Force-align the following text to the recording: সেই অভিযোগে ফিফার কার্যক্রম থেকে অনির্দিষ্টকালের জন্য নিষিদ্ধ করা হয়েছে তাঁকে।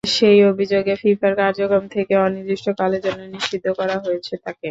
সেই 0.13 0.39
অভিযোগে 0.51 0.93
ফিফার 1.01 1.33
কার্যক্রম 1.37 1.83
থেকে 1.95 2.13
অনির্দিষ্টকালের 2.17 3.01
জন্য 3.05 3.21
নিষিদ্ধ 3.33 3.65
করা 3.79 3.95
হয়েছে 4.03 4.33
তাঁকে। 4.37 4.59